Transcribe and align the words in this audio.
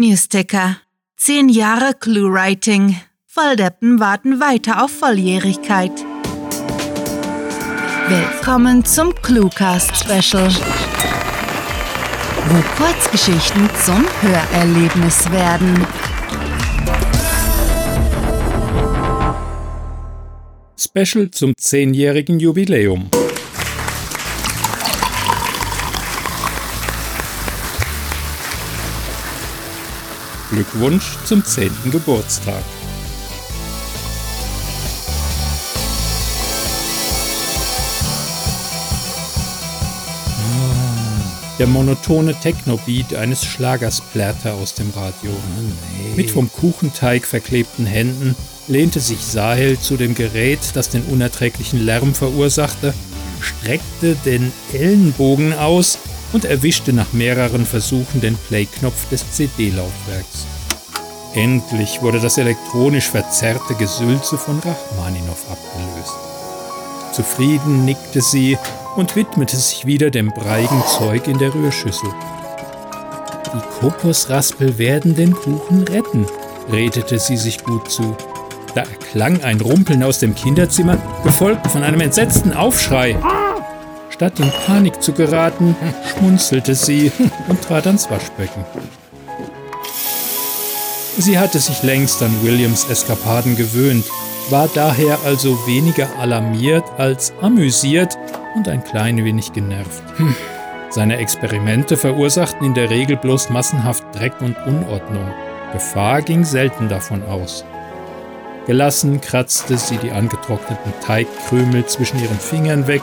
Newsticker. 0.00 0.78
Zehn 1.18 1.50
Jahre 1.50 1.92
Clue-Writing. 1.92 2.96
Volldeppen 3.26 4.00
warten 4.00 4.40
weiter 4.40 4.82
auf 4.82 4.90
Volljährigkeit. 4.90 5.92
Willkommen 8.08 8.82
zum 8.86 9.14
Cluecast 9.20 9.94
Special, 9.94 10.50
wo 12.48 12.82
Kurzgeschichten 12.82 13.68
zum 13.84 14.06
Hörerlebnis 14.22 15.30
werden. 15.30 15.86
Special 20.78 21.30
zum 21.30 21.52
zehnjährigen 21.58 22.40
Jubiläum. 22.40 23.10
Glückwunsch 30.50 31.16
zum 31.24 31.44
zehnten 31.44 31.90
Geburtstag. 31.90 32.62
Der 41.60 41.66
monotone 41.66 42.34
Techno-Beat 42.34 43.14
eines 43.14 43.44
Schlagers 43.44 44.00
plärrte 44.00 44.54
aus 44.54 44.72
dem 44.72 44.90
Radio. 44.96 45.30
Mit 46.16 46.30
vom 46.30 46.50
Kuchenteig 46.50 47.26
verklebten 47.26 47.84
Händen 47.84 48.34
lehnte 48.66 48.98
sich 48.98 49.18
Sahel 49.18 49.78
zu 49.78 49.98
dem 49.98 50.14
Gerät, 50.14 50.60
das 50.72 50.88
den 50.88 51.02
unerträglichen 51.02 51.84
Lärm 51.84 52.14
verursachte, 52.14 52.94
streckte 53.40 54.16
den 54.24 54.52
Ellenbogen 54.72 55.52
aus 55.52 55.98
und 56.32 56.44
erwischte 56.44 56.92
nach 56.92 57.12
mehreren 57.12 57.66
Versuchen 57.66 58.20
den 58.20 58.36
Play-Knopf 58.36 59.08
des 59.10 59.32
CD-Laufwerks. 59.32 60.46
Endlich 61.34 62.02
wurde 62.02 62.18
das 62.20 62.38
elektronisch 62.38 63.08
verzerrte 63.08 63.74
Gesülze 63.74 64.36
von 64.36 64.58
Rachmaninow 64.58 65.44
abgelöst. 65.50 66.14
Zufrieden 67.12 67.84
nickte 67.84 68.20
sie 68.20 68.58
und 68.96 69.14
widmete 69.16 69.56
sich 69.56 69.86
wieder 69.86 70.10
dem 70.10 70.30
breigen 70.30 70.82
Zeug 70.98 71.28
in 71.28 71.38
der 71.38 71.54
Rührschüssel. 71.54 72.10
Die 73.52 73.80
Kokosraspel 73.80 74.78
werden 74.78 75.14
den 75.14 75.32
Kuchen 75.32 75.82
retten, 75.82 76.26
redete 76.70 77.18
sie 77.18 77.36
sich 77.36 77.62
gut 77.64 77.90
zu. 77.90 78.16
Da 78.74 78.82
erklang 78.82 79.42
ein 79.42 79.60
Rumpeln 79.60 80.02
aus 80.02 80.20
dem 80.20 80.34
Kinderzimmer, 80.34 80.98
gefolgt 81.24 81.66
von 81.66 81.82
einem 81.82 82.00
entsetzten 82.00 82.52
Aufschrei. 82.52 83.16
Statt 84.20 84.38
in 84.38 84.50
Panik 84.66 85.02
zu 85.02 85.14
geraten, 85.14 85.74
schmunzelte 86.10 86.74
sie 86.74 87.10
und 87.48 87.62
trat 87.62 87.86
ans 87.86 88.10
Waschbecken. 88.10 88.66
Sie 91.16 91.38
hatte 91.38 91.58
sich 91.58 91.82
längst 91.82 92.22
an 92.22 92.30
Williams 92.42 92.84
Eskapaden 92.90 93.56
gewöhnt, 93.56 94.04
war 94.50 94.68
daher 94.74 95.20
also 95.24 95.66
weniger 95.66 96.06
alarmiert 96.18 96.84
als 96.98 97.32
amüsiert 97.40 98.18
und 98.54 98.68
ein 98.68 98.84
klein 98.84 99.24
wenig 99.24 99.54
genervt. 99.54 100.02
Hm. 100.18 100.36
Seine 100.90 101.16
Experimente 101.16 101.96
verursachten 101.96 102.66
in 102.66 102.74
der 102.74 102.90
Regel 102.90 103.16
bloß 103.16 103.48
massenhaft 103.48 104.04
Dreck 104.12 104.38
und 104.42 104.54
Unordnung. 104.66 105.32
Gefahr 105.72 106.20
ging 106.20 106.44
selten 106.44 106.90
davon 106.90 107.22
aus. 107.22 107.64
Gelassen 108.66 109.22
kratzte 109.22 109.78
sie 109.78 109.96
die 109.96 110.10
angetrockneten 110.10 110.92
Teigkrümel 111.00 111.86
zwischen 111.86 112.20
ihren 112.20 112.38
Fingern 112.38 112.86
weg 112.86 113.00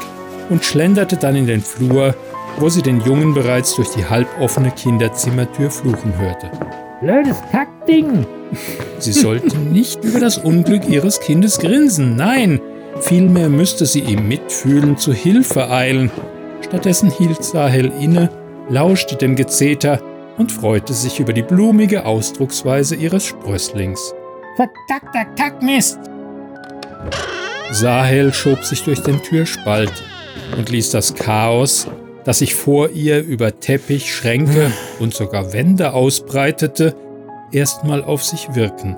und 0.50 0.64
schlenderte 0.64 1.18
dann 1.18 1.36
in 1.36 1.48
den 1.48 1.62
Flur, 1.62 2.16
wo 2.60 2.70
sie 2.70 2.82
den 2.82 3.02
Jungen 3.02 3.34
bereits 3.34 3.76
durch 3.76 3.90
die 3.90 4.06
halboffene 4.06 4.72
Kinderzimmertür 4.72 5.70
fluchen 5.70 6.18
hörte. 6.18 6.50
Blödes 7.02 7.38
Kackding! 7.52 8.26
Sie 9.00 9.12
sollte 9.12 9.58
nicht 9.72 10.04
über 10.04 10.20
das 10.20 10.38
Unglück 10.38 10.90
ihres 10.90 11.20
Kindes 11.20 11.60
grinsen, 11.60 12.16
nein, 12.16 12.60
vielmehr 13.02 13.50
müsste 13.50 13.86
sie 13.86 14.00
ihm 14.00 14.28
mitfühlen 14.28 14.98
zu 14.98 15.14
Hilfe 15.14 15.70
eilen. 15.70 16.10
Stattdessen 16.62 17.12
hielt 17.12 17.44
Sahel 17.44 17.92
inne, 18.00 18.30
lauschte 18.70 19.16
dem 19.16 19.36
Gezeter 19.36 20.02
und 20.38 20.52
freute 20.52 20.94
sich 20.94 21.20
über 21.20 21.34
die 21.34 21.44
blumige 21.44 22.06
Ausdrucksweise 22.06 22.96
ihres 22.96 23.26
Sprösslings. 23.26 24.14
Verkackter 24.56 25.26
Kackmist! 25.36 26.00
Sahel 27.72 28.34
schob 28.34 28.64
sich 28.64 28.84
durch 28.84 29.02
den 29.02 29.22
Türspalt 29.22 29.94
und 30.58 30.70
ließ 30.70 30.92
das 30.92 31.16
Chaos, 31.16 31.88
das 32.24 32.40
sich 32.40 32.56
vor 32.56 32.90
ihr 32.90 33.24
über 33.24 33.60
Teppich, 33.60 34.14
Schränke 34.14 34.72
und 35.00 35.14
sogar 35.14 35.54
Wände 35.54 35.94
ausbreitete, 35.94 36.96
erstmal 37.52 38.04
auf 38.04 38.24
sich 38.24 38.54
wirken. 38.54 38.98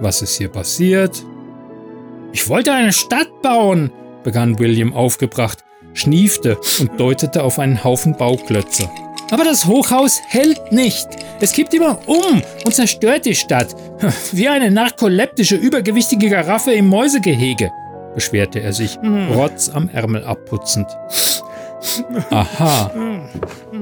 Was 0.00 0.22
ist 0.22 0.36
hier 0.36 0.48
passiert? 0.48 1.24
Ich 2.32 2.48
wollte 2.48 2.72
eine 2.72 2.92
Stadt 2.92 3.40
bauen, 3.42 3.90
begann 4.22 4.58
William 4.58 4.92
aufgebracht, 4.92 5.64
schniefte 5.94 6.58
und 6.80 6.98
deutete 6.98 7.42
auf 7.42 7.58
einen 7.58 7.84
Haufen 7.84 8.16
Bauklötze. 8.16 8.90
Aber 9.30 9.44
das 9.44 9.66
Hochhaus 9.66 10.20
hält 10.28 10.72
nicht. 10.72 11.08
Es 11.40 11.52
kippt 11.52 11.72
immer 11.72 11.98
um 12.06 12.42
und 12.64 12.74
zerstört 12.74 13.24
die 13.24 13.34
Stadt. 13.34 13.74
Wie 14.32 14.48
eine 14.48 14.70
narkoleptische, 14.70 15.56
übergewichtige 15.56 16.28
Giraffe 16.28 16.72
im 16.72 16.88
Mäusegehege 16.88 17.70
beschwerte 18.14 18.60
er 18.60 18.72
sich, 18.72 18.96
hm. 19.00 19.32
Rotz 19.32 19.68
am 19.68 19.88
Ärmel 19.88 20.24
abputzend. 20.24 20.86
Aha. 22.30 22.90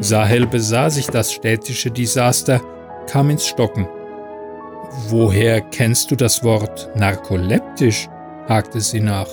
Sahel 0.00 0.46
besah 0.46 0.90
sich 0.90 1.06
das 1.06 1.32
städtische 1.32 1.90
Desaster, 1.90 2.60
kam 3.06 3.30
ins 3.30 3.46
Stocken. 3.46 3.88
Woher 5.08 5.60
kennst 5.60 6.10
du 6.10 6.16
das 6.16 6.42
Wort 6.44 6.90
narkoleptisch? 6.94 8.08
hakte 8.48 8.80
sie 8.80 9.00
nach. 9.00 9.28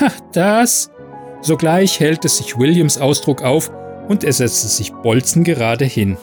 Ach, 0.00 0.14
das? 0.32 0.90
Sogleich 1.42 2.00
hellte 2.00 2.28
sich 2.28 2.58
Williams 2.58 2.98
Ausdruck 2.98 3.42
auf 3.42 3.70
und 4.08 4.24
er 4.24 4.32
setzte 4.32 4.68
sich 4.68 4.92
bolzengerade 4.92 5.84
hin. 5.84 6.16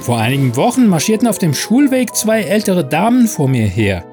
Vor 0.00 0.18
einigen 0.18 0.56
Wochen 0.56 0.86
marschierten 0.86 1.28
auf 1.28 1.38
dem 1.38 1.54
Schulweg 1.54 2.16
zwei 2.16 2.42
ältere 2.42 2.84
Damen 2.84 3.28
vor 3.28 3.48
mir 3.48 3.66
her. 3.66 4.04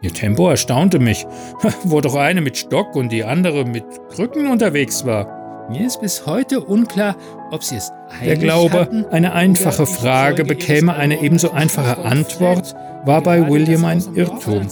Ihr 0.00 0.12
Tempo 0.12 0.48
erstaunte 0.48 0.98
mich, 0.98 1.26
wo 1.84 2.00
doch 2.00 2.14
eine 2.14 2.40
mit 2.40 2.56
Stock 2.56 2.94
und 2.94 3.10
die 3.10 3.24
andere 3.24 3.64
mit 3.64 3.84
Krücken 4.10 4.50
unterwegs 4.50 5.04
war. 5.04 5.68
Mir 5.70 5.86
ist 5.86 6.00
bis 6.00 6.24
heute 6.24 6.60
unklar, 6.60 7.16
ob 7.50 7.62
sie 7.62 7.76
es 7.76 7.92
Der 8.24 8.36
Glaube, 8.36 8.80
hatten, 8.80 9.04
eine 9.06 9.34
einfache 9.34 9.86
Frage 9.86 10.44
bekäme 10.44 10.94
eine 10.94 11.20
ebenso 11.20 11.50
einfache 11.50 11.98
Antwort, 12.04 12.74
war 13.04 13.20
bei 13.22 13.50
William 13.50 13.84
ein 13.84 14.02
Irrtum. 14.14 14.66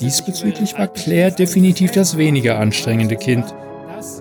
Diesbezüglich 0.00 0.78
war 0.78 0.86
Claire 0.88 1.32
definitiv 1.32 1.90
das 1.90 2.16
weniger 2.16 2.58
anstrengende 2.58 3.16
Kind. 3.16 3.52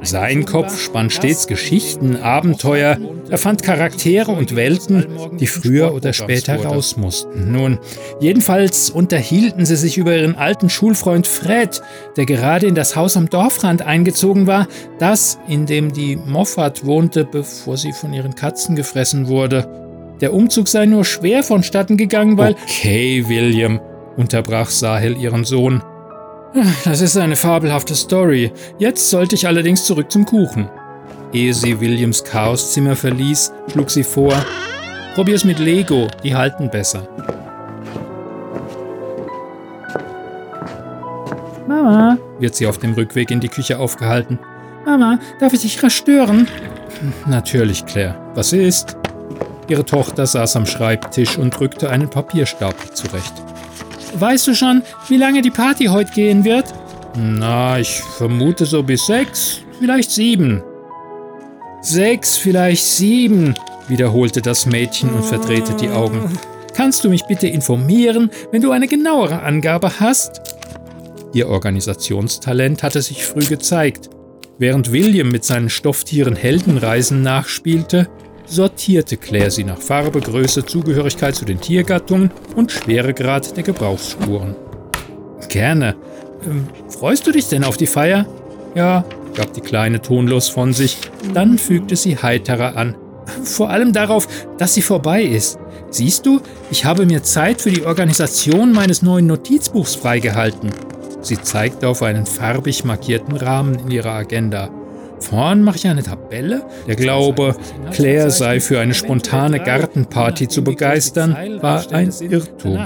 Sein 0.04 0.46
Kopf 0.46 0.80
spann 0.80 1.10
stets 1.10 1.48
Geschichten, 1.48 2.18
Abenteuer, 2.18 2.98
er 3.30 3.38
fand 3.38 3.64
Charaktere 3.64 4.32
und 4.32 4.56
Welten, 4.56 5.06
die 5.40 5.48
früher 5.48 5.94
oder 5.94 6.14
später 6.14 6.64
raus 6.64 6.98
mussten. 6.98 7.52
Nun, 7.52 7.80
jedenfalls 8.20 8.90
unterhielten 8.90 9.66
sie 9.66 9.76
sich 9.76 9.98
über 9.98 10.16
ihren 10.16 10.36
alten 10.36 10.70
Schulfreund 10.70 11.28
Fred, 11.28 11.82
der 12.18 12.26
gerade 12.26 12.68
in 12.68 12.76
das 12.76 12.96
Haus 12.96 13.18
am 13.18 13.30
Dorfrand 13.30 13.82
eingezogen 13.82 14.48
war, 14.48 14.68
das, 15.00 15.40
in 15.48 15.66
dem 15.66 15.94
die 15.94 16.16
Moffat 16.16 16.86
wohnte, 16.86 17.26
bevor 17.26 17.78
sie 17.78 17.94
von 17.94 18.14
ihren 18.14 18.36
Katzen 18.36 18.76
gefressen 18.76 19.28
wurde. 19.28 19.68
Der 20.22 20.34
Umzug 20.34 20.68
sei 20.68 20.86
nur 20.86 21.04
schwer 21.04 21.44
vonstatten 21.44 21.98
gegangen, 21.98 22.38
weil. 22.38 22.56
Okay, 22.64 23.26
William, 23.28 23.80
unterbrach 24.18 24.70
Sahel 24.70 25.18
ihren 25.18 25.44
Sohn. 25.44 25.84
Das 26.86 27.02
ist 27.02 27.18
eine 27.18 27.36
fabelhafte 27.36 27.96
Story. 27.96 28.52
Jetzt 28.80 29.10
sollte 29.10 29.36
ich 29.36 29.46
allerdings 29.46 29.86
zurück 29.86 30.10
zum 30.12 30.26
Kuchen. 30.26 30.70
Ehe 31.34 31.54
sie 31.54 31.82
Williams 31.82 32.24
Chaoszimmer 32.24 32.96
verließ, 32.96 33.52
schlug 33.72 33.90
sie 33.90 34.04
vor, 34.04 34.34
probier's 35.16 35.44
mit 35.44 35.60
Lego, 35.60 36.08
die 36.24 36.34
halten 36.34 36.70
besser. 36.70 37.08
Mama, 41.68 42.18
wird 42.40 42.56
sie 42.56 42.68
auf 42.68 42.78
dem 42.78 42.94
Rückweg 42.94 43.32
in 43.32 43.42
die 43.42 43.50
Küche 43.50 43.78
aufgehalten. 43.78 44.40
Mama, 44.86 45.20
darf 45.40 45.52
ich 45.52 45.62
dich 45.62 45.84
rasch 45.84 45.98
stören? 45.98 46.48
Natürlich, 47.26 47.86
Claire. 47.86 48.16
Was 48.34 48.54
ist? 48.54 48.96
Ihre 49.68 49.84
Tochter 49.84 50.26
saß 50.26 50.56
am 50.56 50.66
Schreibtisch 50.66 51.38
und 51.38 51.60
drückte 51.60 51.90
einen 51.90 52.10
Papierstapel 52.10 52.92
zurecht. 52.92 53.34
Weißt 54.18 54.48
du 54.48 54.56
schon, 54.56 54.82
wie 55.10 55.18
lange 55.18 55.42
die 55.42 55.52
Party 55.52 55.86
heute 55.86 56.12
gehen 56.14 56.46
wird? 56.46 56.66
Na, 57.18 57.80
ich 57.80 58.02
vermute 58.18 58.66
so 58.66 58.82
bis 58.82 59.06
sechs, 59.06 59.62
vielleicht 59.80 60.12
sieben. 60.12 60.64
Sechs, 61.82 62.38
vielleicht 62.38 62.86
sieben, 62.86 63.54
wiederholte 63.88 64.42
das 64.42 64.66
Mädchen 64.66 65.10
und 65.10 65.24
verdrehte 65.24 65.74
die 65.76 65.90
Augen. 65.90 66.38
Kannst 66.74 67.04
du 67.04 67.10
mich 67.10 67.26
bitte 67.26 67.48
informieren, 67.48 68.32
wenn 68.52 68.62
du 68.62 68.72
eine 68.72 68.88
genauere 68.88 69.42
Angabe 69.44 70.00
hast? 70.00 70.42
Ihr 71.34 71.50
Organisationstalent 71.50 72.84
hatte 72.84 73.02
sich 73.02 73.26
früh 73.26 73.46
gezeigt. 73.46 74.10
Während 74.58 74.94
William 74.94 75.30
mit 75.30 75.44
seinen 75.44 75.70
Stofftieren 75.70 76.36
Heldenreisen 76.36 77.22
nachspielte, 77.22 78.08
sortierte 78.46 79.18
Claire 79.18 79.52
sie 79.52 79.64
nach 79.64 79.80
Farbe, 79.80 80.22
Größe, 80.22 80.66
Zugehörigkeit 80.66 81.36
zu 81.36 81.46
den 81.46 81.60
Tiergattungen 81.60 82.32
und 82.56 82.72
Schweregrad 82.72 83.56
der 83.56 83.64
Gebrauchsspuren. 83.64 84.56
Gerne. 85.50 85.96
Ähm, 86.46 86.68
freust 86.90 87.26
du 87.28 87.32
dich 87.32 87.48
denn 87.48 87.64
auf 87.64 87.78
die 87.78 87.88
Feier? 87.88 88.26
Ja, 88.76 89.06
gab 89.36 89.54
die 89.54 89.62
Kleine 89.62 90.02
tonlos 90.02 90.50
von 90.50 90.74
sich. 90.74 90.98
Dann 91.34 91.58
fügte 91.58 91.96
sie 91.96 92.18
heiterer 92.18 92.76
an. 92.78 92.96
Vor 93.44 93.70
allem 93.70 93.94
darauf, 93.94 94.28
dass 94.58 94.74
sie 94.74 94.82
vorbei 94.82 95.24
ist. 95.24 95.58
Siehst 95.90 96.26
du, 96.26 96.42
ich 96.72 96.86
habe 96.86 97.06
mir 97.06 97.24
Zeit 97.24 97.62
für 97.62 97.72
die 97.72 97.86
Organisation 97.86 98.72
meines 98.72 99.02
neuen 99.02 99.28
Notizbuchs 99.28 99.96
freigehalten. 99.96 100.72
Sie 101.22 101.42
zeigte 101.42 101.88
auf 101.88 102.04
einen 102.04 102.26
farbig 102.26 102.84
markierten 102.84 103.36
Rahmen 103.36 103.80
in 103.80 103.92
ihrer 103.92 104.12
Agenda. 104.12 104.70
Vorn 105.20 105.62
mache 105.62 105.78
ich 105.78 105.88
eine 105.88 106.04
Tabelle. 106.04 106.64
Der 106.88 106.96
Glaube, 106.96 107.56
Claire 107.92 108.30
sei 108.32 108.60
für 108.60 108.80
eine 108.80 108.94
spontane 108.94 109.60
Gartenparty 109.60 110.48
zu 110.48 110.64
begeistern, 110.64 111.36
war 111.62 111.92
ein 111.92 112.12
Irrtum. 112.22 112.80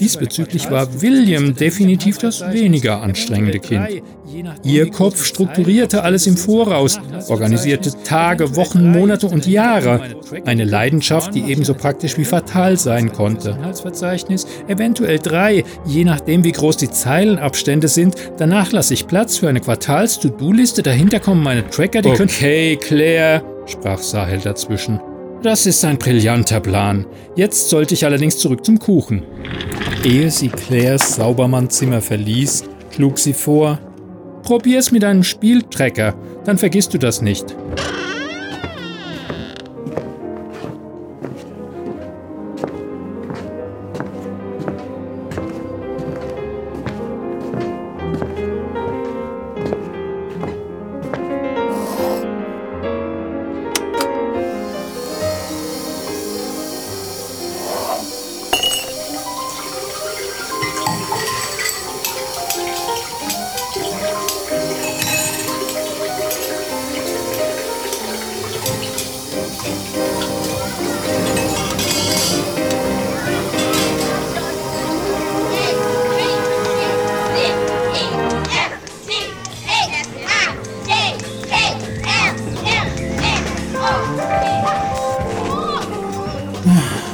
Diesbezüglich 0.00 0.70
war 0.70 1.02
William 1.02 1.54
definitiv 1.54 2.18
das 2.18 2.40
weniger 2.52 3.02
anstrengende 3.02 3.58
Kind. 3.58 4.02
Ihr 4.62 4.90
Kopf 4.90 5.24
strukturierte 5.24 6.02
alles 6.02 6.26
im 6.26 6.36
Voraus, 6.36 6.98
organisierte 7.28 7.92
Tage, 8.04 8.56
Wochen, 8.56 8.90
Monate 8.90 9.26
und 9.26 9.46
Jahre. 9.46 10.00
Eine 10.44 10.64
Leidenschaft, 10.64 11.34
die 11.34 11.50
ebenso 11.50 11.74
praktisch 11.74 12.16
wie 12.18 12.24
fatal 12.24 12.78
sein 12.78 13.12
konnte. 13.12 13.58
Eventuell 14.68 15.18
drei, 15.18 15.64
je 15.84 16.04
nachdem 16.04 16.44
wie 16.44 16.52
groß 16.52 16.78
die 16.78 16.90
Zeilenabstände 16.90 17.88
sind. 17.88 18.14
Danach 18.38 18.72
lasse 18.72 18.94
ich 18.94 19.06
Platz 19.06 19.36
für 19.36 19.48
eine 19.48 19.60
Quartals-To-Do-Liste. 19.60 20.82
Dahinter 20.82 21.20
kommen 21.20 21.42
meine 21.42 21.51
Tracker, 21.70 22.02
die 22.02 22.10
können... 22.10 22.30
Okay, 22.30 22.76
Claire, 22.76 23.42
sprach 23.66 23.98
Sahel 23.98 24.40
dazwischen. 24.40 25.00
Das 25.42 25.66
ist 25.66 25.84
ein 25.84 25.98
brillanter 25.98 26.60
Plan. 26.60 27.04
Jetzt 27.36 27.68
sollte 27.68 27.94
ich 27.94 28.04
allerdings 28.04 28.38
zurück 28.38 28.64
zum 28.64 28.78
Kuchen. 28.78 29.24
Ehe 30.04 30.30
sie 30.30 30.48
Claires 30.48 31.16
Saubermannzimmer 31.16 32.00
verließ, 32.00 32.64
schlug 32.94 33.18
sie 33.18 33.32
vor, 33.32 33.78
Probier's 34.42 34.90
mit 34.90 35.04
einem 35.04 35.22
Spieltracker, 35.22 36.14
dann 36.44 36.58
vergisst 36.58 36.92
du 36.94 36.98
das 36.98 37.22
nicht. 37.22 37.54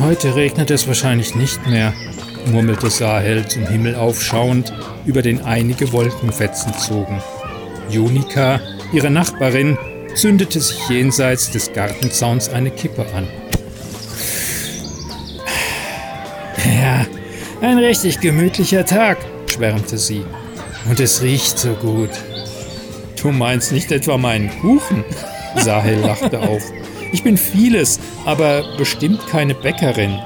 Heute 0.08 0.34
regnet 0.36 0.70
es 0.70 0.88
wahrscheinlich 0.88 1.34
nicht 1.34 1.66
mehr, 1.66 1.92
murmelte 2.46 2.88
Sahel 2.88 3.46
zum 3.46 3.66
Himmel 3.66 3.94
aufschauend, 3.94 4.72
über 5.04 5.20
den 5.20 5.42
einige 5.42 5.92
Wolkenfetzen 5.92 6.72
zogen. 6.72 7.22
Junika, 7.90 8.58
ihre 8.90 9.10
Nachbarin, 9.10 9.76
zündete 10.14 10.62
sich 10.62 10.88
jenseits 10.88 11.50
des 11.50 11.74
Gartenzauns 11.74 12.48
eine 12.48 12.70
Kippe 12.70 13.04
an. 13.14 13.28
Ja, 16.64 17.04
ein 17.60 17.76
richtig 17.76 18.18
gemütlicher 18.20 18.86
Tag, 18.86 19.18
schwärmte 19.46 19.98
sie. 19.98 20.24
Und 20.88 21.00
es 21.00 21.20
riecht 21.20 21.58
so 21.58 21.74
gut. 21.74 22.12
Du 23.20 23.30
meinst 23.30 23.72
nicht 23.72 23.92
etwa 23.92 24.16
meinen 24.16 24.48
Kuchen? 24.62 25.04
Sahel 25.56 25.98
lachte 25.98 26.40
auf. 26.40 26.62
Ich 27.12 27.22
bin 27.22 27.36
vieles, 27.36 27.98
aber 28.24 28.76
bestimmt 28.76 29.26
keine 29.26 29.54
Bäckerin. 29.54 30.18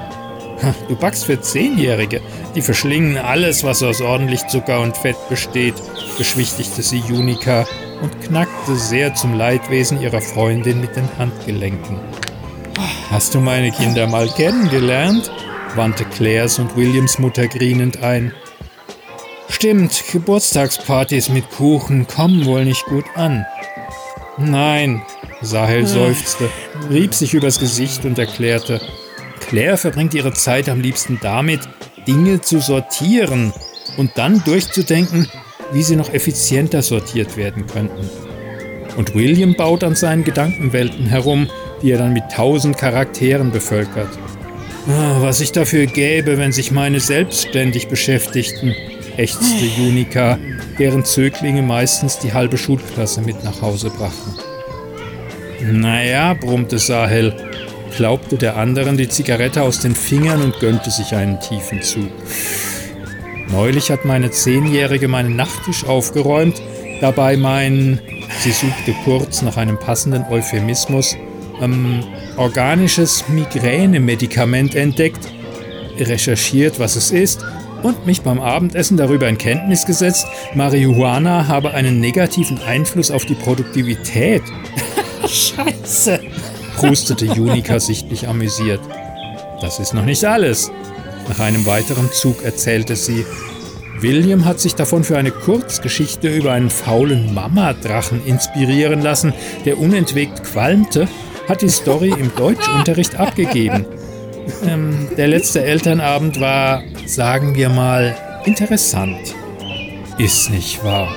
Du 0.87 0.95
backst 0.95 1.25
für 1.25 1.41
Zehnjährige. 1.41 2.21
Die 2.55 2.61
verschlingen 2.61 3.17
alles, 3.17 3.63
was 3.63 3.83
aus 3.83 4.01
ordentlich 4.01 4.47
Zucker 4.47 4.81
und 4.81 4.95
Fett 4.95 5.17
besteht, 5.29 5.75
beschwichtigte 6.17 6.81
sie 6.81 6.99
Junika 6.99 7.65
und 8.01 8.21
knackte 8.21 8.75
sehr 8.75 9.13
zum 9.13 9.33
Leidwesen 9.33 10.01
ihrer 10.01 10.21
Freundin 10.21 10.81
mit 10.81 10.95
den 10.95 11.09
Handgelenken. 11.17 11.99
Hast 13.09 13.35
du 13.35 13.39
meine 13.39 13.71
Kinder 13.71 14.07
mal 14.07 14.27
kennengelernt? 14.29 15.31
wandte 15.75 16.05
Claires 16.05 16.59
und 16.59 16.75
Williams 16.75 17.19
Mutter 17.19 17.47
grienend 17.47 18.03
ein. 18.03 18.31
Stimmt, 19.49 20.03
Geburtstagspartys 20.11 21.29
mit 21.29 21.49
Kuchen 21.49 22.07
kommen 22.07 22.45
wohl 22.45 22.65
nicht 22.65 22.85
gut 22.85 23.05
an. 23.15 23.45
Nein, 24.37 25.03
Sahel 25.43 25.85
seufzte, 25.85 26.49
rieb 26.89 27.13
sich 27.13 27.33
übers 27.33 27.59
Gesicht 27.59 28.05
und 28.05 28.17
erklärte, 28.17 28.81
Claire 29.41 29.77
verbringt 29.77 30.13
ihre 30.13 30.33
Zeit 30.33 30.69
am 30.69 30.81
liebsten 30.81 31.19
damit, 31.21 31.61
Dinge 32.07 32.41
zu 32.41 32.59
sortieren 32.59 33.53
und 33.97 34.11
dann 34.15 34.43
durchzudenken, 34.43 35.27
wie 35.71 35.83
sie 35.83 35.95
noch 35.95 36.13
effizienter 36.13 36.81
sortiert 36.81 37.37
werden 37.37 37.67
könnten. 37.67 38.09
Und 38.97 39.15
William 39.15 39.55
baut 39.55 39.83
an 39.83 39.95
seinen 39.95 40.23
Gedankenwelten 40.23 41.05
herum, 41.05 41.49
die 41.81 41.91
er 41.91 41.97
dann 41.97 42.13
mit 42.13 42.23
tausend 42.31 42.77
Charakteren 42.77 43.51
bevölkert. 43.51 44.09
Ah, 44.87 45.17
was 45.21 45.39
ich 45.39 45.51
dafür 45.51 45.85
gäbe, 45.85 46.37
wenn 46.37 46.51
sich 46.51 46.71
meine 46.71 46.99
selbstständig 46.99 47.87
beschäftigten, 47.87 48.75
ächzte 49.17 49.65
Junika, 49.65 50.37
deren 50.77 51.05
Zöglinge 51.05 51.61
meistens 51.61 52.19
die 52.19 52.33
halbe 52.33 52.57
Schulklasse 52.57 53.21
mit 53.21 53.43
nach 53.43 53.61
Hause 53.61 53.89
brachten. 53.89 54.42
Naja, 55.71 56.33
brummte 56.33 56.77
Sahel, 56.77 57.33
klaubte 57.95 58.37
der 58.37 58.57
anderen 58.57 58.97
die 58.97 59.07
Zigarette 59.07 59.61
aus 59.61 59.79
den 59.79 59.95
Fingern 59.95 60.41
und 60.41 60.59
gönnte 60.59 60.91
sich 60.91 61.15
einen 61.15 61.39
tiefen 61.39 61.81
Zug. 61.81 62.11
Neulich 63.49 63.91
hat 63.91 64.03
meine 64.03 64.31
Zehnjährige 64.31 65.07
meinen 65.07 65.35
Nachttisch 65.35 65.85
aufgeräumt, 65.85 66.61
dabei 67.01 67.37
mein, 67.37 68.01
sie 68.39 68.51
suchte 68.51 68.93
kurz 69.05 69.41
nach 69.41 69.57
einem 69.57 69.79
passenden 69.79 70.25
Euphemismus, 70.29 71.15
ähm, 71.61 72.03
organisches 72.35 73.29
Migränemedikament 73.29 74.75
entdeckt, 74.75 75.31
recherchiert, 75.97 76.79
was 76.79 76.95
es 76.95 77.11
ist 77.11 77.45
und 77.83 78.05
mich 78.05 78.21
beim 78.21 78.39
Abendessen 78.39 78.97
darüber 78.97 79.29
in 79.29 79.37
Kenntnis 79.37 79.85
gesetzt, 79.85 80.25
Marihuana 80.55 81.47
habe 81.47 81.71
einen 81.71 81.99
negativen 81.99 82.59
Einfluss 82.61 83.11
auf 83.11 83.25
die 83.25 83.35
Produktivität. 83.35 84.41
Scheiße, 85.33 86.19
prustete 86.75 87.25
Junika 87.25 87.79
sichtlich 87.79 88.27
amüsiert. 88.27 88.81
Das 89.61 89.79
ist 89.79 89.93
noch 89.93 90.05
nicht 90.05 90.23
alles. 90.25 90.71
Nach 91.27 91.39
einem 91.39 91.65
weiteren 91.65 92.11
Zug 92.11 92.43
erzählte 92.43 92.95
sie, 92.95 93.25
William 93.99 94.45
hat 94.45 94.59
sich 94.59 94.75
davon 94.75 95.03
für 95.03 95.17
eine 95.17 95.31
Kurzgeschichte 95.31 96.27
über 96.27 96.51
einen 96.51 96.69
faulen 96.69 97.33
Mamadrachen 97.33 98.23
inspirieren 98.25 99.01
lassen, 99.01 99.33
der 99.65 99.79
unentwegt 99.79 100.43
qualmte, 100.43 101.07
hat 101.47 101.61
die 101.61 101.69
Story 101.69 102.09
im 102.09 102.35
Deutschunterricht 102.35 103.15
abgegeben. 103.15 103.85
Ähm, 104.67 105.07
der 105.17 105.29
letzte 105.29 105.63
Elternabend 105.63 106.39
war, 106.39 106.83
sagen 107.05 107.55
wir 107.55 107.69
mal, 107.69 108.15
interessant. 108.45 109.33
Ist 110.17 110.51
nicht 110.51 110.83
wahr. 110.83 111.15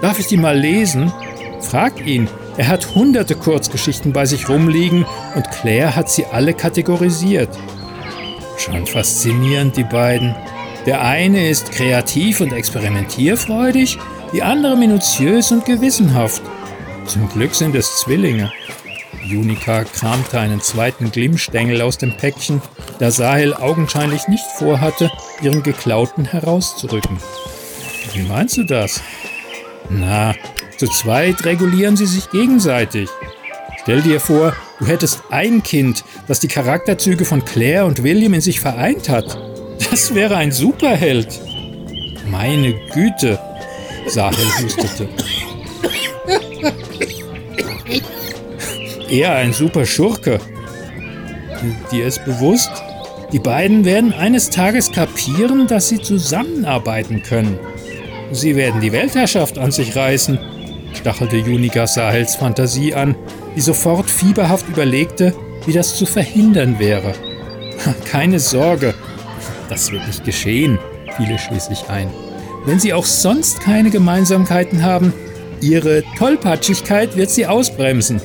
Darf 0.00 0.20
ich 0.20 0.26
die 0.26 0.36
mal 0.36 0.56
lesen? 0.56 1.12
Frag 1.60 2.06
ihn, 2.06 2.28
er 2.58 2.66
hat 2.66 2.94
hunderte 2.94 3.36
Kurzgeschichten 3.36 4.12
bei 4.12 4.26
sich 4.26 4.48
rumliegen 4.48 5.06
und 5.36 5.50
Claire 5.50 5.94
hat 5.94 6.10
sie 6.10 6.26
alle 6.26 6.54
kategorisiert. 6.54 7.48
Schon 8.58 8.84
faszinierend, 8.84 9.76
die 9.76 9.84
beiden. 9.84 10.34
Der 10.84 11.00
eine 11.02 11.48
ist 11.48 11.70
kreativ 11.70 12.40
und 12.40 12.52
experimentierfreudig, 12.52 13.98
die 14.32 14.42
andere 14.42 14.76
minutiös 14.76 15.52
und 15.52 15.64
gewissenhaft. 15.64 16.42
Zum 17.06 17.28
Glück 17.28 17.54
sind 17.54 17.76
es 17.76 18.00
Zwillinge. 18.00 18.52
Junika 19.24 19.84
kramte 19.84 20.40
einen 20.40 20.60
zweiten 20.60 21.12
Glimmstängel 21.12 21.80
aus 21.80 21.98
dem 21.98 22.16
Päckchen, 22.16 22.60
da 22.98 23.12
Sahel 23.12 23.54
augenscheinlich 23.54 24.26
nicht 24.26 24.44
vorhatte, 24.56 25.12
ihren 25.40 25.62
geklauten 25.62 26.24
herauszurücken. 26.24 27.18
Wie 28.14 28.22
meinst 28.22 28.56
du 28.56 28.64
das? 28.64 29.00
Na, 29.90 30.34
zu 30.78 30.86
zweit 30.86 31.44
regulieren 31.44 31.96
sie 31.96 32.06
sich 32.06 32.30
gegenseitig. 32.30 33.08
Stell 33.82 34.00
dir 34.00 34.20
vor, 34.20 34.54
du 34.78 34.86
hättest 34.86 35.22
ein 35.30 35.62
Kind, 35.62 36.04
das 36.28 36.40
die 36.40 36.48
Charakterzüge 36.48 37.24
von 37.24 37.44
Claire 37.44 37.84
und 37.84 38.02
William 38.02 38.34
in 38.34 38.40
sich 38.40 38.60
vereint 38.60 39.08
hat. 39.08 39.38
Das 39.90 40.14
wäre 40.14 40.36
ein 40.36 40.52
Superheld. 40.52 41.40
Meine 42.30 42.74
Güte, 42.92 43.38
Sahel 44.06 44.36
hustete. 44.62 45.08
Eher 49.10 49.34
ein 49.34 49.52
super 49.52 49.86
Schurke. 49.86 50.38
Dir 51.90 52.06
ist 52.06 52.24
bewusst, 52.24 52.70
die 53.32 53.38
beiden 53.38 53.84
werden 53.84 54.12
eines 54.12 54.50
Tages 54.50 54.92
kapieren, 54.92 55.66
dass 55.66 55.88
sie 55.88 56.00
zusammenarbeiten 56.00 57.22
können. 57.22 57.58
Sie 58.30 58.54
werden 58.54 58.80
die 58.80 58.92
Weltherrschaft 58.92 59.58
an 59.58 59.70
sich 59.70 59.96
reißen, 59.96 60.38
stachelte 60.98 61.36
Junika 61.36 61.86
Sahels 61.86 62.36
Fantasie 62.36 62.94
an, 62.94 63.14
die 63.56 63.60
sofort 63.60 64.10
fieberhaft 64.10 64.68
überlegte, 64.68 65.34
wie 65.66 65.72
das 65.72 65.96
zu 65.96 66.06
verhindern 66.06 66.78
wäre. 66.78 67.14
Keine 68.10 68.40
Sorge, 68.40 68.94
das 69.68 69.90
wird 69.92 70.06
nicht 70.06 70.24
geschehen, 70.24 70.78
fiel 71.16 71.30
es 71.32 71.42
schließlich 71.42 71.88
ein. 71.88 72.10
Wenn 72.64 72.80
sie 72.80 72.92
auch 72.92 73.04
sonst 73.04 73.60
keine 73.60 73.90
Gemeinsamkeiten 73.90 74.82
haben, 74.82 75.14
ihre 75.60 76.02
Tollpatschigkeit 76.18 77.16
wird 77.16 77.30
sie 77.30 77.46
ausbremsen. 77.46 78.20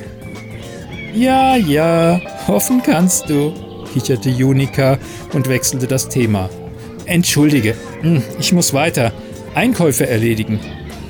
Ja, 1.14 1.56
ja, 1.56 2.20
hoffen 2.48 2.82
kannst 2.82 3.30
du, 3.30 3.54
kicherte 3.92 4.28
Junika 4.28 4.98
und 5.32 5.48
wechselte 5.48 5.86
das 5.86 6.08
Thema. 6.08 6.50
Entschuldige, 7.06 7.74
hm, 8.00 8.22
ich 8.38 8.52
muss 8.52 8.74
weiter. 8.74 9.12
Einkäufe 9.54 10.06
erledigen. 10.06 10.58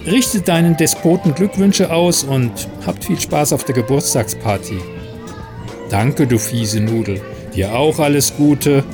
Richte 0.06 0.40
deinen 0.40 0.76
Despoten 0.76 1.34
Glückwünsche 1.34 1.90
aus 1.90 2.25
und 2.25 2.52
habt 2.87 3.04
viel 3.04 3.18
Spaß 3.18 3.54
auf 3.54 3.64
der 3.64 3.75
Geburtstagsparty. 3.75 4.78
Danke, 5.88 6.26
du 6.26 6.38
fiese 6.38 6.80
Nudel. 6.80 7.23
Dir 7.54 7.75
auch 7.75 7.99
alles 7.99 8.37
Gute. 8.37 8.84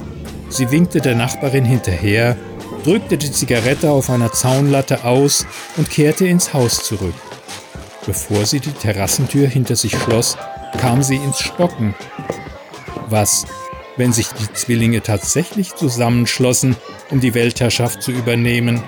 Sie 0.51 0.71
winkte 0.71 1.01
der 1.01 1.17
Nachbarin 1.17 1.65
hinterher, 1.65 2.37
drückte 2.85 3.17
die 3.17 3.33
Zigarette 3.33 3.91
auf 3.91 4.09
einer 4.09 4.33
Zaunlatte 4.33 5.05
aus 5.05 5.47
und 5.77 5.91
kehrte 5.91 6.27
ins 6.27 6.55
Haus 6.55 6.85
zurück. 6.85 7.15
Bevor 8.07 8.47
sie 8.47 8.61
die 8.61 8.73
Terrassentür 8.73 9.49
hinter 9.49 9.77
sich 9.77 9.97
schloss, 9.97 10.39
kam 10.79 11.03
sie 11.03 11.17
ins 11.17 11.41
Stocken. 11.41 11.95
Was, 13.09 13.47
wenn 13.97 14.13
sich 14.13 14.29
die 14.29 14.53
Zwillinge 14.53 15.03
tatsächlich 15.03 15.75
zusammenschlossen, 15.75 16.77
um 17.11 17.21
die 17.21 17.35
Weltherrschaft 17.35 18.03
zu 18.03 18.13
übernehmen? 18.13 18.83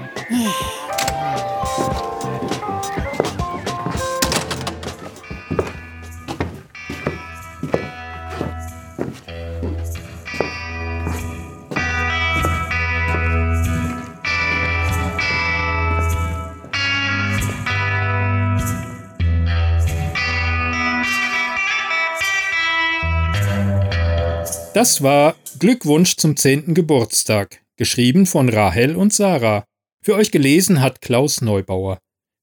Das 24.74 25.02
war 25.02 25.36
Glückwunsch 25.58 26.16
zum 26.16 26.34
10. 26.34 26.72
Geburtstag, 26.72 27.60
geschrieben 27.76 28.24
von 28.24 28.48
Rahel 28.48 28.96
und 28.96 29.12
Sarah. 29.12 29.64
Für 30.02 30.14
euch 30.14 30.30
gelesen 30.30 30.80
hat 30.80 31.02
Klaus 31.02 31.42
Neubauer. 31.42 31.98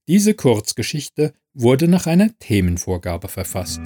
Diese 0.07 0.36
Kurzgeschichte 0.36 1.33
wurde 1.55 1.88
nach 1.88 2.05
einer 2.05 2.29
Themenvorgabe 2.38 3.29
verfasst. 3.29 3.81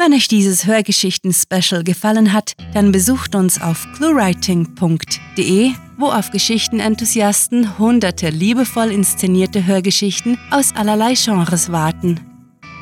Wenn 0.00 0.14
euch 0.14 0.28
dieses 0.28 0.66
Hörgeschichten-Special 0.66 1.82
gefallen 1.82 2.32
hat, 2.32 2.52
dann 2.72 2.92
besucht 2.92 3.34
uns 3.34 3.60
auf 3.60 3.88
cluewriting.de, 3.96 5.72
wo 5.98 6.06
auf 6.06 6.30
Geschichtenenthusiasten 6.30 7.76
hunderte 7.76 8.30
liebevoll 8.30 8.92
inszenierte 8.92 9.66
Hörgeschichten 9.66 10.38
aus 10.52 10.72
allerlei 10.76 11.14
Genres 11.14 11.72
warten. 11.72 12.27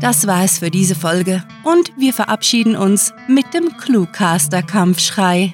Das 0.00 0.26
war 0.26 0.44
es 0.44 0.58
für 0.58 0.70
diese 0.70 0.94
Folge 0.94 1.44
und 1.62 1.92
wir 1.98 2.14
verabschieden 2.14 2.74
uns 2.74 3.12
mit 3.28 3.52
dem 3.52 3.76
Cluecaster-Kampfschrei. 3.76 5.52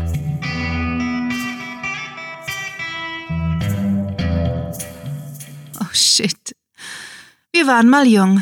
Shit. 5.94 6.56
Wir 7.54 7.68
waren 7.68 7.90
mal 7.90 8.08
jung. 8.08 8.42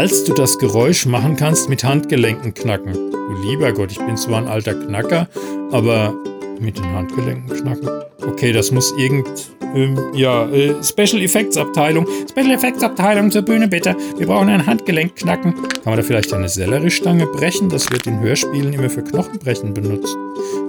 Falls 0.00 0.24
du 0.24 0.32
das 0.32 0.58
Geräusch 0.58 1.04
machen 1.04 1.36
kannst 1.36 1.68
mit 1.68 1.84
Handgelenken 1.84 2.54
knacken. 2.54 2.94
Du 2.94 3.34
lieber 3.42 3.70
Gott, 3.70 3.92
ich 3.92 3.98
bin 3.98 4.16
zwar 4.16 4.38
ein 4.38 4.48
alter 4.48 4.72
Knacker, 4.72 5.28
aber 5.72 6.14
mit 6.58 6.78
den 6.78 6.90
Handgelenken 6.94 7.54
knacken. 7.54 7.86
Okay, 8.26 8.50
das 8.50 8.70
muss 8.70 8.94
irgend. 8.96 9.28
Ähm, 9.74 9.98
ja, 10.14 10.48
äh, 10.48 10.82
Special 10.82 11.20
Effects 11.20 11.58
Abteilung. 11.58 12.06
Special 12.30 12.50
Effects 12.50 12.82
Abteilung 12.82 13.30
zur 13.30 13.42
Bühne 13.42 13.68
bitte. 13.68 13.94
Wir 14.16 14.26
brauchen 14.26 14.48
ein 14.48 14.64
Handgelenk 14.64 15.16
knacken. 15.16 15.52
Kann 15.52 15.82
man 15.84 15.96
da 15.98 16.02
vielleicht 16.02 16.32
eine 16.32 16.48
Selleriestange 16.48 17.26
brechen? 17.26 17.68
Das 17.68 17.90
wird 17.90 18.06
in 18.06 18.20
Hörspielen 18.20 18.72
immer 18.72 18.88
für 18.88 19.04
Knochenbrechen 19.04 19.74
benutzt. 19.74 20.16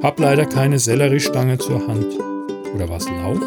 Hab 0.04 0.20
leider 0.20 0.46
keine 0.46 0.78
Selleriestange 0.78 1.58
zur 1.58 1.88
Hand. 1.88 2.06
Oder 2.76 2.90
war 2.90 2.98
es 2.98 3.08
Lauch? 3.08 3.40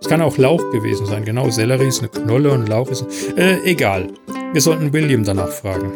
Es 0.00 0.08
kann 0.08 0.20
auch 0.20 0.36
Lauch 0.36 0.72
gewesen 0.72 1.06
sein. 1.06 1.24
Genau, 1.24 1.48
Sellerie 1.48 1.86
ist 1.86 2.00
eine 2.00 2.08
Knolle 2.08 2.50
und 2.50 2.68
Lauch 2.68 2.88
ist. 2.90 3.06
Äh, 3.36 3.58
egal. 3.62 4.08
Wir 4.52 4.60
sollten 4.60 4.92
William 4.92 5.24
danach 5.24 5.50
fragen. 5.50 5.92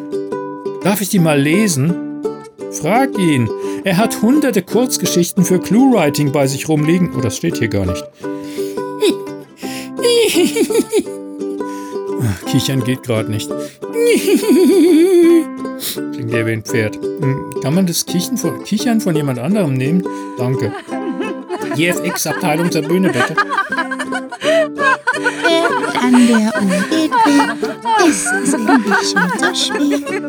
Darf 0.82 1.00
ich 1.00 1.08
die 1.08 1.18
mal 1.18 1.40
lesen? 1.40 1.94
Frag 2.70 3.18
ihn. 3.18 3.48
Er 3.84 3.96
hat 3.96 4.22
hunderte 4.22 4.62
Kurzgeschichten 4.62 5.44
für 5.44 5.58
Cluewriting 5.58 6.30
bei 6.32 6.46
sich 6.46 6.68
rumliegen. 6.68 7.12
Oh, 7.16 7.20
das 7.20 7.36
steht 7.36 7.58
hier 7.58 7.68
gar 7.68 7.84
nicht. 7.86 8.04
Ach, 12.22 12.44
Kichern 12.50 12.84
geht 12.84 13.02
gerade 13.02 13.30
nicht. 13.30 13.50
Klingt 16.12 16.32
eher 16.32 16.46
wie 16.46 16.52
ein 16.52 16.62
Pferd. 16.62 16.96
Hm, 16.96 17.54
Kann 17.62 17.74
man 17.74 17.86
das 17.86 18.06
Kichern 18.06 18.36
von, 18.36 18.62
Kichern 18.62 19.00
von 19.00 19.16
jemand 19.16 19.38
anderem 19.40 19.74
nehmen? 19.74 20.04
Danke. 20.38 20.72
JFX-Abteilung 21.76 22.70
zur 22.70 22.82
Bühne, 22.82 23.08
bitte. 23.08 23.34
An 24.64 26.26
der 26.26 26.52
Uhr 26.62 26.84
geht 26.88 27.12
weg, 27.12 27.50
es 28.06 28.24
ist 28.24 28.54
endlich 28.54 29.14
unser 29.14 29.54
Spiel. 29.54 30.28